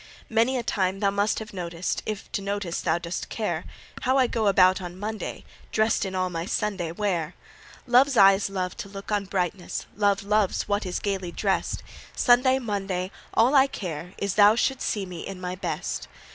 [0.31, 3.65] Many a time thou must have noticed If to notice thou dost care
[4.01, 7.35] How I go about on Monday Dressed in all my Sunday wear.
[7.85, 11.83] Love's eyes love to look on brightness; Love loves what is gaily drest;
[12.15, 16.07] Sunday, Monday, all I care is Thou shouldst see me in my best.